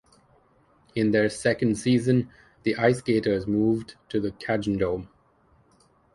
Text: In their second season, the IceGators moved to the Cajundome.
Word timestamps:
In 0.95 1.11
their 1.11 1.29
second 1.29 1.75
season, 1.77 2.31
the 2.63 2.73
IceGators 2.73 3.45
moved 3.45 3.97
to 4.09 4.19
the 4.19 4.31
Cajundome. 4.31 5.09